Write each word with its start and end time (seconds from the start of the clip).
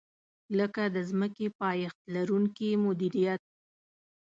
لکه 0.57 0.83
د 0.95 0.97
ځمکې 1.09 1.47
پایښت 1.61 1.99
لرونکې 2.15 2.69
مدیریت. 2.85 3.41